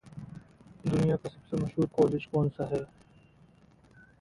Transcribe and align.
दुनिया 0.87 1.15
का 1.15 1.29
सबसे 1.29 1.57
मशहूर 1.57 1.85
कॉलेज 1.85 2.25
कौन 2.25 2.49
सा 2.49 2.65
है? 2.65 2.83